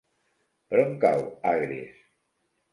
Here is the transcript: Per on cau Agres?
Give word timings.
Per 0.71 0.79
on 0.85 0.97
cau 1.05 1.23
Agres? 1.53 2.03